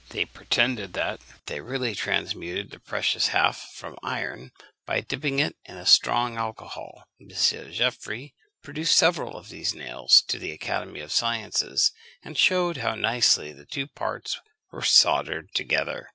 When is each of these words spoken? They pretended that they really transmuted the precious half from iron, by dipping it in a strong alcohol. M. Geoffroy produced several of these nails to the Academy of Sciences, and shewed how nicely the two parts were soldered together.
They 0.09 0.25
pretended 0.25 0.93
that 0.93 1.21
they 1.45 1.61
really 1.61 1.93
transmuted 1.93 2.71
the 2.71 2.79
precious 2.79 3.27
half 3.27 3.69
from 3.75 3.99
iron, 4.01 4.51
by 4.87 5.01
dipping 5.01 5.37
it 5.37 5.57
in 5.65 5.77
a 5.77 5.85
strong 5.85 6.37
alcohol. 6.37 7.03
M. 7.21 7.29
Geoffroy 7.29 8.29
produced 8.63 8.97
several 8.97 9.37
of 9.37 9.49
these 9.49 9.75
nails 9.75 10.23
to 10.29 10.39
the 10.39 10.53
Academy 10.53 11.01
of 11.01 11.11
Sciences, 11.11 11.91
and 12.23 12.35
shewed 12.35 12.77
how 12.77 12.95
nicely 12.95 13.51
the 13.53 13.67
two 13.67 13.85
parts 13.85 14.39
were 14.71 14.81
soldered 14.81 15.53
together. 15.53 16.09